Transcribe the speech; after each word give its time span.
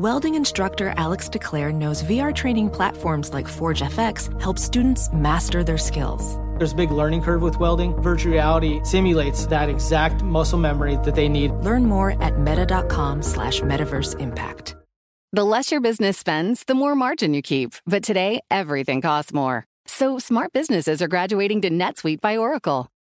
welding 0.00 0.34
instructor 0.34 0.94
Alex 0.96 1.28
DeClaire 1.28 1.74
knows 1.74 2.02
VR 2.02 2.34
training 2.34 2.70
platforms 2.70 3.34
like 3.34 3.46
Forge 3.46 3.82
FX 3.82 4.28
help 4.40 4.58
students 4.58 5.12
master 5.12 5.62
their 5.62 5.78
skills. 5.78 6.38
There's 6.56 6.72
a 6.72 6.76
big 6.76 6.90
learning 6.90 7.22
curve 7.22 7.42
with 7.42 7.60
welding. 7.60 7.94
Virtual 8.00 8.32
reality 8.32 8.80
simulates 8.82 9.46
that 9.46 9.68
exact 9.68 10.22
muscle 10.22 10.58
memory 10.58 10.96
that 11.04 11.14
they 11.14 11.28
need. 11.28 11.52
Learn 11.52 11.84
more 11.84 12.20
at 12.22 12.38
meta.com 12.38 13.22
slash 13.22 13.60
metaverse 13.60 14.18
impact. 14.18 14.74
The 15.32 15.44
less 15.44 15.70
your 15.70 15.80
business 15.80 16.18
spends, 16.18 16.64
the 16.64 16.74
more 16.74 16.94
margin 16.94 17.34
you 17.34 17.42
keep. 17.42 17.74
But 17.86 18.02
today, 18.02 18.40
everything 18.50 19.00
costs 19.00 19.32
more. 19.32 19.64
So 19.86 20.18
smart 20.18 20.52
businesses 20.52 21.00
are 21.00 21.08
graduating 21.08 21.60
to 21.62 21.70
NetSuite 21.70 22.20
by 22.20 22.36
Oracle. 22.36 22.88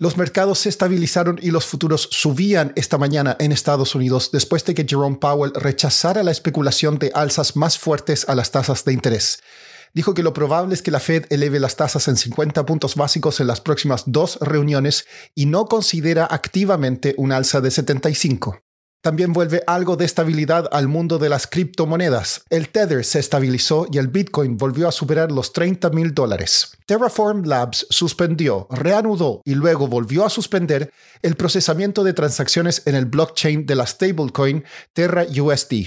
Los 0.00 0.16
mercados 0.16 0.60
se 0.60 0.68
estabilizaron 0.68 1.40
y 1.42 1.50
los 1.50 1.66
futuros 1.66 2.08
subían 2.12 2.72
esta 2.76 2.98
mañana 2.98 3.36
en 3.40 3.50
Estados 3.50 3.96
Unidos 3.96 4.30
después 4.30 4.64
de 4.64 4.72
que 4.72 4.86
Jerome 4.88 5.16
Powell 5.16 5.52
rechazara 5.56 6.22
la 6.22 6.30
especulación 6.30 7.00
de 7.00 7.10
alzas 7.14 7.56
más 7.56 7.80
fuertes 7.80 8.28
a 8.28 8.36
las 8.36 8.52
tasas 8.52 8.84
de 8.84 8.92
interés. 8.92 9.42
Dijo 9.94 10.14
que 10.14 10.22
lo 10.22 10.32
probable 10.32 10.74
es 10.74 10.82
que 10.82 10.92
la 10.92 11.00
Fed 11.00 11.24
eleve 11.30 11.58
las 11.58 11.74
tasas 11.74 12.06
en 12.06 12.16
50 12.16 12.64
puntos 12.64 12.94
básicos 12.94 13.40
en 13.40 13.48
las 13.48 13.60
próximas 13.60 14.04
dos 14.06 14.38
reuniones 14.40 15.04
y 15.34 15.46
no 15.46 15.66
considera 15.66 16.28
activamente 16.30 17.16
un 17.18 17.32
alza 17.32 17.60
de 17.60 17.72
75. 17.72 18.67
También 19.08 19.32
vuelve 19.32 19.62
algo 19.66 19.96
de 19.96 20.04
estabilidad 20.04 20.68
al 20.70 20.86
mundo 20.86 21.16
de 21.16 21.30
las 21.30 21.46
criptomonedas. 21.46 22.42
El 22.50 22.68
Tether 22.68 23.06
se 23.06 23.18
estabilizó 23.18 23.86
y 23.90 23.96
el 23.96 24.08
Bitcoin 24.08 24.58
volvió 24.58 24.86
a 24.86 24.92
superar 24.92 25.32
los 25.32 25.54
30 25.54 25.88
mil 25.88 26.12
dólares. 26.12 26.76
Terraform 26.84 27.44
Labs 27.46 27.86
suspendió, 27.88 28.66
reanudó 28.70 29.40
y 29.46 29.54
luego 29.54 29.86
volvió 29.88 30.26
a 30.26 30.28
suspender 30.28 30.92
el 31.22 31.36
procesamiento 31.36 32.04
de 32.04 32.12
transacciones 32.12 32.82
en 32.84 32.96
el 32.96 33.06
blockchain 33.06 33.64
de 33.64 33.76
la 33.76 33.86
stablecoin 33.86 34.64
Terra 34.92 35.24
USD. 35.24 35.86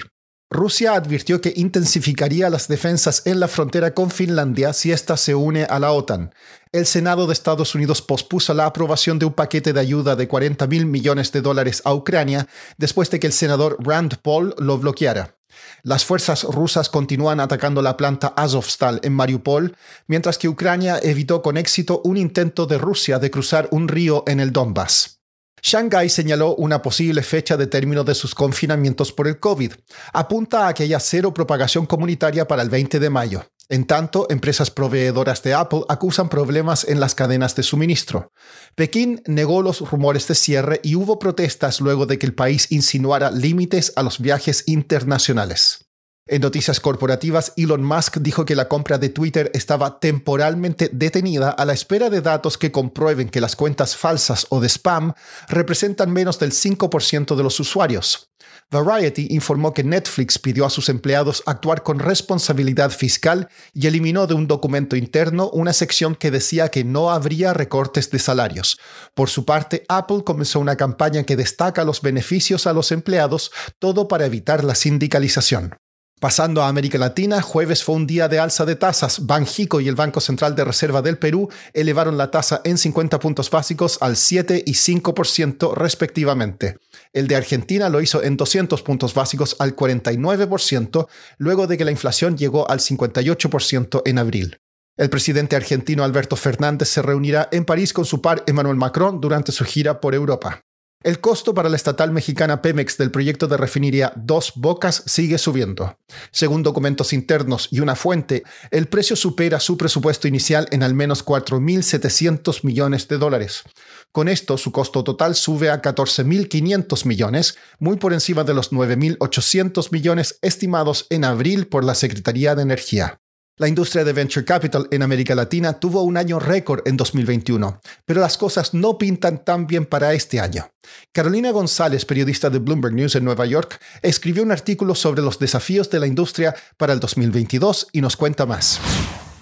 Rusia 0.54 0.96
advirtió 0.96 1.40
que 1.40 1.54
intensificaría 1.56 2.50
las 2.50 2.68
defensas 2.68 3.22
en 3.24 3.40
la 3.40 3.48
frontera 3.48 3.94
con 3.94 4.12
Finlandia 4.12 4.74
si 4.74 4.92
ésta 4.92 5.16
se 5.16 5.34
une 5.34 5.64
a 5.64 5.80
la 5.80 5.94
OTAN. 5.94 6.36
El 6.74 6.86
Senado 6.86 7.26
de 7.26 7.32
Estados 7.32 7.74
Unidos 7.74 8.02
pospuso 8.02 8.54
la 8.54 8.66
aprobación 8.66 9.18
de 9.18 9.26
un 9.26 9.32
paquete 9.32 9.72
de 9.72 9.80
ayuda 9.80 10.18
de 10.18 10.28
40 10.28 10.68
mil 10.68 10.86
millones 10.88 11.32
de 11.32 11.40
dólares 11.40 11.82
a 11.86 11.94
Ucrania 11.94 12.50
después 12.78 13.10
de 13.10 13.22
que 13.22 13.28
el 13.28 13.34
senador 13.34 13.78
Rand 13.80 14.18
Paul 14.18 14.54
lo 14.58 14.78
bloqueara. 14.78 15.38
Las 15.84 16.04
fuerzas 16.04 16.44
rusas 16.44 16.90
continúan 16.90 17.40
atacando 17.40 17.82
la 17.82 17.96
planta 17.96 18.34
Azovstal 18.36 19.00
en 19.04 19.14
Mariupol, 19.14 19.78
mientras 20.08 20.38
que 20.38 20.50
Ucrania 20.50 21.00
evitó 21.02 21.42
con 21.42 21.56
éxito 21.56 22.02
un 22.04 22.18
intento 22.18 22.66
de 22.66 22.78
Rusia 22.78 23.20
de 23.20 23.32
cruzar 23.32 23.70
un 23.72 23.88
río 23.88 24.26
en 24.28 24.42
el 24.42 24.52
Donbass. 24.52 25.21
Shanghai 25.62 26.10
señaló 26.10 26.56
una 26.56 26.82
posible 26.82 27.22
fecha 27.22 27.56
de 27.56 27.68
término 27.68 28.04
de 28.04 28.16
sus 28.16 28.34
confinamientos 28.34 29.12
por 29.12 29.28
el 29.28 29.40
COVID. 29.40 29.74
Apunta 30.14 30.68
a 30.68 30.74
que 30.74 30.84
haya 30.84 31.00
cero 31.00 31.34
propagación 31.34 31.86
comunitaria 31.86 32.48
para 32.48 32.64
el 32.64 32.70
20 32.70 33.00
de 33.00 33.10
mayo. 33.10 33.46
En 33.70 33.86
tanto, 33.86 34.28
empresas 34.30 34.70
proveedoras 34.70 35.44
de 35.44 35.54
Apple 35.54 35.84
acusan 35.88 36.28
problemas 36.28 36.84
en 36.84 37.00
las 37.00 37.16
cadenas 37.16 37.56
de 37.56 37.64
suministro. 37.64 38.34
Pekín 38.76 39.22
negó 39.28 39.62
los 39.62 39.80
rumores 39.90 40.28
de 40.28 40.36
cierre 40.36 40.82
y 40.84 40.96
hubo 40.96 41.20
protestas 41.20 41.80
luego 41.80 42.06
de 42.06 42.20
que 42.20 42.26
el 42.26 42.34
país 42.34 42.70
insinuara 42.72 43.32
límites 43.32 43.94
a 43.96 44.04
los 44.04 44.20
viajes 44.20 44.64
internacionales. 44.68 45.91
En 46.32 46.42
noticias 46.42 46.80
corporativas, 46.80 47.52
Elon 47.58 47.84
Musk 47.84 48.20
dijo 48.22 48.46
que 48.46 48.56
la 48.56 48.70
compra 48.70 48.98
de 48.98 49.10
Twitter 49.10 49.52
estaba 49.54 50.00
temporalmente 50.00 50.90
detenida 50.94 51.50
a 51.50 51.66
la 51.66 51.74
espera 51.74 52.10
de 52.10 52.22
datos 52.22 52.58
que 52.58 52.72
comprueben 52.72 53.28
que 53.28 53.42
las 53.42 53.58
cuentas 53.58 53.98
falsas 53.98 54.48
o 54.48 54.62
de 54.62 54.70
spam 54.70 55.12
representan 55.50 56.10
menos 56.10 56.40
del 56.40 56.54
5% 56.54 57.36
de 57.36 57.44
los 57.44 57.60
usuarios. 57.60 58.30
Variety 58.72 59.28
informó 59.32 59.74
que 59.74 59.84
Netflix 59.84 60.40
pidió 60.40 60.66
a 60.66 60.70
sus 60.70 60.88
empleados 60.88 61.44
actuar 61.46 61.84
con 61.84 62.00
responsabilidad 62.00 62.92
fiscal 62.92 63.50
y 63.74 63.88
eliminó 63.88 64.26
de 64.26 64.34
un 64.34 64.48
documento 64.48 64.96
interno 64.96 65.50
una 65.50 65.74
sección 65.74 66.16
que 66.16 66.32
decía 66.32 66.70
que 66.70 66.86
no 66.86 67.12
habría 67.12 67.52
recortes 67.54 68.10
de 68.10 68.20
salarios. 68.20 68.80
Por 69.14 69.30
su 69.30 69.44
parte, 69.44 69.84
Apple 69.90 70.24
comenzó 70.26 70.62
una 70.62 70.78
campaña 70.78 71.24
que 71.24 71.36
destaca 71.36 71.84
los 71.84 72.02
beneficios 72.02 72.68
a 72.68 72.72
los 72.72 72.94
empleados, 72.94 73.52
todo 73.80 74.08
para 74.08 74.26
evitar 74.26 74.64
la 74.64 74.76
sindicalización. 74.76 75.76
Pasando 76.22 76.62
a 76.62 76.68
América 76.68 77.00
Latina, 77.00 77.42
jueves 77.42 77.84
fue 77.84 77.96
un 77.96 78.06
día 78.06 78.28
de 78.28 78.38
alza 78.38 78.64
de 78.64 78.76
tasas. 78.76 79.26
Banjico 79.26 79.82
y 79.82 79.88
el 79.88 79.96
Banco 79.96 80.22
Central 80.22 80.54
de 80.54 80.64
Reserva 80.64 81.02
del 81.02 81.18
Perú 81.18 81.50
elevaron 81.74 82.16
la 82.16 82.30
tasa 82.30 82.62
en 82.64 82.78
50 82.78 83.18
puntos 83.18 83.50
básicos 83.50 83.98
al 84.02 84.16
7 84.16 84.62
y 84.64 84.74
5% 84.74 85.74
respectivamente. 85.74 86.78
El 87.12 87.28
de 87.28 87.38
Argentina 87.38 87.90
lo 87.90 88.02
hizo 88.02 88.22
en 88.22 88.38
200 88.38 88.84
puntos 88.84 89.16
básicos 89.16 89.56
al 89.58 89.76
49%, 89.76 91.08
luego 91.40 91.66
de 91.66 91.80
que 91.80 91.86
la 91.86 91.92
inflación 91.92 92.38
llegó 92.38 92.70
al 92.70 92.82
58% 92.82 94.04
en 94.06 94.20
abril. 94.20 94.60
El 94.98 95.10
presidente 95.10 95.56
argentino 95.56 96.04
Alberto 96.04 96.36
Fernández 96.36 96.90
se 96.90 97.02
reunirá 97.02 97.50
en 97.52 97.66
París 97.66 97.94
con 97.94 98.06
su 98.06 98.22
par 98.22 98.44
Emmanuel 98.46 98.78
Macron 98.78 99.20
durante 99.22 99.52
su 99.52 99.66
gira 99.66 100.00
por 100.00 100.14
Europa. 100.14 100.62
El 101.04 101.20
costo 101.20 101.56
para 101.56 101.68
la 101.68 101.76
estatal 101.76 102.12
mexicana 102.12 102.62
Pemex 102.62 102.98
del 102.98 103.10
proyecto 103.10 103.48
de 103.48 103.58
refinería 103.58 104.14
Dos 104.16 104.54
Bocas 104.56 105.02
sigue 105.08 105.40
subiendo. 105.40 105.98
Según 106.32 106.62
documentos 106.62 107.12
internos 107.12 107.70
y 107.72 107.80
una 107.80 107.96
fuente, 107.96 108.44
el 108.70 108.88
precio 108.88 109.16
supera 109.16 109.60
su 109.60 109.78
presupuesto 109.78 110.28
inicial 110.28 110.68
en 110.70 110.84
al 110.84 110.94
menos 110.94 111.26
4.700 111.26 112.64
millones 112.64 113.08
de 113.08 113.18
dólares. 113.18 113.64
Con 114.12 114.28
esto, 114.28 114.58
su 114.58 114.72
costo 114.72 115.04
total 115.04 115.36
sube 115.36 115.72
a 115.72 115.82
14.500 115.82 117.06
millones, 117.06 117.58
muy 117.80 117.98
por 117.98 118.14
encima 118.14 118.44
de 118.44 118.54
los 118.54 118.72
9.800 118.72 119.92
millones 119.92 120.38
estimados 120.42 121.08
en 121.10 121.26
abril 121.26 121.68
por 121.68 121.84
la 121.84 121.96
Secretaría 121.96 122.54
de 122.54 122.62
Energía. 122.62 123.21
La 123.58 123.68
industria 123.68 124.06
de 124.06 124.14
venture 124.14 124.46
capital 124.46 124.88
en 124.92 125.04
América 125.04 125.36
Latina 125.36 125.78
tuvo 125.78 126.04
un 126.04 126.16
año 126.16 126.40
récord 126.40 126.88
en 126.88 126.96
2021, 126.96 127.82
pero 128.06 128.22
las 128.22 128.38
cosas 128.38 128.74
no 128.74 128.98
pintan 128.98 129.44
tan 129.44 129.68
bien 129.68 129.86
para 129.86 130.14
este 130.14 130.40
año. 130.40 130.70
Carolina 131.12 131.52
González, 131.52 132.06
periodista 132.06 132.50
de 132.50 132.60
Bloomberg 132.60 132.96
News 132.96 133.16
en 133.16 133.26
Nueva 133.26 133.46
York, 133.46 133.80
escribió 134.02 134.42
un 134.44 134.54
artículo 134.54 134.96
sobre 134.96 135.22
los 135.22 135.38
desafíos 135.38 135.90
de 135.90 136.00
la 136.00 136.08
industria 136.08 136.56
para 136.78 136.94
el 136.94 137.02
2022 137.02 137.90
y 137.92 138.00
nos 138.00 138.16
cuenta 138.16 138.46
más. 138.46 138.80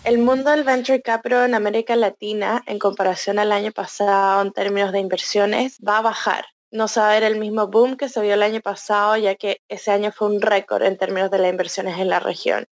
El 0.04 0.18
mundo 0.18 0.50
del 0.50 0.64
venture 0.64 1.04
capital 1.04 1.48
en 1.48 1.54
América 1.54 1.96
Latina, 1.96 2.64
en 2.66 2.80
comparación 2.80 3.38
al 3.38 3.52
año 3.52 3.72
pasado 3.72 4.42
en 4.42 4.52
términos 4.52 4.92
de 4.92 5.00
inversiones, 5.00 5.78
va 5.88 6.00
a 6.00 6.02
bajar. 6.02 6.46
No 6.72 6.88
se 6.88 7.00
va 7.00 7.12
a 7.12 7.14
ver 7.14 7.24
el 7.24 7.40
mismo 7.40 7.68
boom 7.68 7.96
que 7.96 8.10
se 8.10 8.22
vio 8.22 8.34
el 8.34 8.44
año 8.44 8.62
pasado, 8.62 9.18
ya 9.18 9.36
que 9.36 9.62
ese 9.70 9.92
año 9.92 10.12
fue 10.12 10.30
un 10.30 10.42
récord 10.42 10.82
en 10.82 10.98
términos 10.98 11.30
de 11.30 11.38
las 11.38 11.52
inversiones 11.52 12.00
en 12.00 12.10
la 12.10 12.20
región 12.20 12.66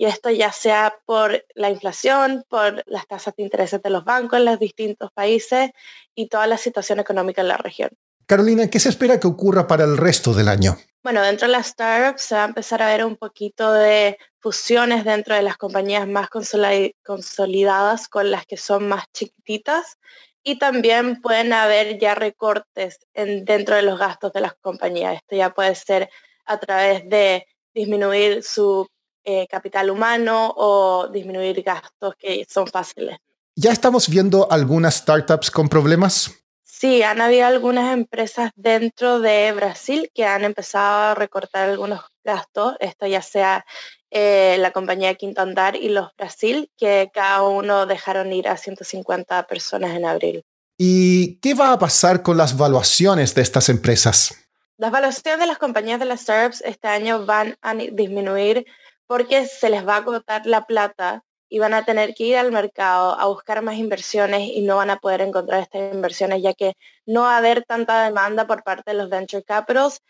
y 0.00 0.06
esto 0.06 0.30
ya 0.30 0.50
sea 0.50 0.98
por 1.04 1.44
la 1.54 1.68
inflación, 1.68 2.42
por 2.48 2.82
las 2.86 3.06
tasas 3.06 3.36
de 3.36 3.42
interés 3.42 3.72
de 3.82 3.90
los 3.90 4.02
bancos 4.02 4.38
en 4.38 4.46
los 4.46 4.58
distintos 4.58 5.12
países 5.12 5.72
y 6.14 6.28
toda 6.28 6.46
la 6.46 6.56
situación 6.56 7.00
económica 7.00 7.42
en 7.42 7.48
la 7.48 7.58
región. 7.58 7.90
Carolina, 8.24 8.70
¿qué 8.70 8.80
se 8.80 8.88
espera 8.88 9.20
que 9.20 9.26
ocurra 9.26 9.66
para 9.66 9.84
el 9.84 9.98
resto 9.98 10.32
del 10.32 10.48
año? 10.48 10.78
Bueno, 11.02 11.20
dentro 11.20 11.48
de 11.48 11.52
las 11.52 11.66
startups 11.66 12.22
se 12.22 12.34
va 12.34 12.44
a 12.44 12.48
empezar 12.48 12.80
a 12.80 12.86
ver 12.86 13.04
un 13.04 13.16
poquito 13.16 13.74
de 13.74 14.16
fusiones 14.38 15.04
dentro 15.04 15.34
de 15.34 15.42
las 15.42 15.58
compañías 15.58 16.08
más 16.08 16.30
consolidadas 16.30 18.08
con 18.08 18.30
las 18.30 18.46
que 18.46 18.56
son 18.56 18.88
más 18.88 19.04
chiquititas 19.12 19.98
y 20.42 20.58
también 20.58 21.20
pueden 21.20 21.52
haber 21.52 21.98
ya 21.98 22.14
recortes 22.14 23.00
dentro 23.12 23.76
de 23.76 23.82
los 23.82 23.98
gastos 23.98 24.32
de 24.32 24.40
las 24.40 24.54
compañías. 24.62 25.16
Esto 25.16 25.36
ya 25.36 25.50
puede 25.52 25.74
ser 25.74 26.08
a 26.46 26.58
través 26.58 27.06
de 27.06 27.46
disminuir 27.74 28.42
su 28.42 28.88
eh, 29.24 29.46
capital 29.48 29.90
humano 29.90 30.52
o 30.56 31.08
disminuir 31.08 31.62
gastos 31.62 32.14
que 32.16 32.46
son 32.48 32.66
fáciles. 32.66 33.18
¿Ya 33.56 33.72
estamos 33.72 34.08
viendo 34.08 34.50
algunas 34.50 34.96
startups 34.96 35.50
con 35.50 35.68
problemas? 35.68 36.30
Sí, 36.64 37.02
han 37.02 37.20
habido 37.20 37.46
algunas 37.46 37.92
empresas 37.92 38.52
dentro 38.56 39.20
de 39.20 39.52
Brasil 39.52 40.10
que 40.14 40.24
han 40.24 40.44
empezado 40.44 41.10
a 41.10 41.14
recortar 41.14 41.68
algunos 41.68 42.00
gastos, 42.24 42.76
esto 42.80 43.06
ya 43.06 43.20
sea 43.20 43.66
eh, 44.10 44.56
la 44.58 44.70
compañía 44.70 45.14
Quinto 45.14 45.42
Andar 45.42 45.76
y 45.76 45.90
los 45.90 46.08
Brasil, 46.16 46.70
que 46.78 47.10
cada 47.12 47.42
uno 47.42 47.84
dejaron 47.84 48.32
ir 48.32 48.48
a 48.48 48.56
150 48.56 49.46
personas 49.46 49.94
en 49.94 50.06
abril. 50.06 50.42
¿Y 50.78 51.36
qué 51.40 51.52
va 51.52 51.72
a 51.72 51.78
pasar 51.78 52.22
con 52.22 52.38
las 52.38 52.56
valuaciones 52.56 53.34
de 53.34 53.42
estas 53.42 53.68
empresas? 53.68 54.34
Las 54.78 54.90
valuaciones 54.90 55.38
de 55.38 55.46
las 55.46 55.58
compañías 55.58 56.00
de 56.00 56.06
las 56.06 56.22
startups 56.22 56.62
este 56.62 56.88
año 56.88 57.26
van 57.26 57.58
a 57.60 57.74
disminuir 57.74 58.64
porque 59.10 59.46
se 59.46 59.70
les 59.70 59.84
va 59.84 59.94
a 59.94 59.96
agotar 59.96 60.46
la 60.46 60.66
plata 60.66 61.24
y 61.48 61.58
van 61.58 61.74
a 61.74 61.84
tener 61.84 62.14
que 62.14 62.26
ir 62.26 62.36
al 62.36 62.52
mercado 62.52 63.18
a 63.18 63.26
buscar 63.26 63.60
más 63.60 63.74
inversiones 63.74 64.42
y 64.42 64.62
no 64.62 64.76
van 64.76 64.90
a 64.90 65.00
poder 65.00 65.20
encontrar 65.20 65.62
estas 65.62 65.92
inversiones 65.92 66.42
ya 66.42 66.54
que 66.54 66.74
no 67.06 67.22
va 67.22 67.34
a 67.34 67.38
haber 67.38 67.64
tanta 67.64 68.04
demanda 68.04 68.46
por 68.46 68.62
parte 68.62 68.92
de 68.92 68.98
los 68.98 69.10
venture 69.10 69.42
capitals 69.42 70.00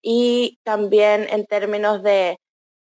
y 0.00 0.58
también 0.62 1.26
en 1.28 1.44
términos 1.44 2.02
de 2.02 2.38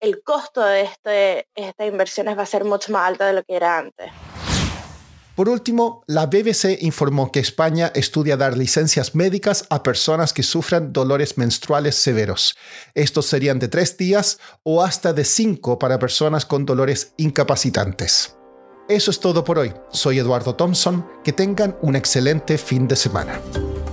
el 0.01 0.25
costo 0.25 0.65
de 0.65 0.83
este, 0.83 1.47
estas 1.55 1.87
inversiones 1.87 2.37
va 2.37 2.43
a 2.43 2.47
ser 2.47 2.65
mucho 2.65 2.91
más 2.91 3.07
alto 3.07 3.23
de 3.23 3.35
lo 3.35 3.45
que 3.45 3.55
era 3.55 3.79
antes. 3.79 4.11
Por 5.35 5.49
último, 5.49 6.05
la 6.07 6.27
BBC 6.27 6.79
informó 6.83 7.33
que 7.33 7.41
España 7.41 7.91
estudia 7.95 8.37
dar 8.37 8.57
licencias 8.57 9.15
médicas 9.15 9.65
a 9.71 9.83
personas 9.83 10.35
que 10.35 10.43
sufran 10.43 10.93
dolores 10.93 11.39
menstruales 11.39 11.95
severos. 11.95 12.55
Estos 12.95 13.27
serían 13.27 13.59
de 13.59 13.69
tres 13.69 13.97
días 13.97 14.39
o 14.63 14.83
hasta 14.83 15.15
de 15.15 15.25
cinco 15.25 15.79
para 15.79 15.99
personas 15.99 16.45
con 16.45 16.67
dolores 16.67 17.15
incapacitantes. 17.17 18.37
Eso 18.89 19.11
es 19.11 19.21
todo 19.21 19.43
por 19.43 19.59
hoy. 19.59 19.73
Soy 19.91 20.19
Eduardo 20.19 20.55
Thompson. 20.55 21.07
Que 21.25 21.33
tengan 21.33 21.79
un 21.81 21.97
excelente 21.97 22.59
fin 22.59 22.87
de 22.87 22.97
semana. 22.97 23.41